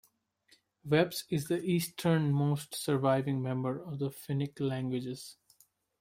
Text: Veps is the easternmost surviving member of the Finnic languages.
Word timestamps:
Veps 0.83 1.25
is 1.29 1.47
the 1.47 1.61
easternmost 1.61 2.73
surviving 2.73 3.39
member 3.39 3.79
of 3.79 3.99
the 3.99 4.09
Finnic 4.09 4.59
languages. 4.59 5.37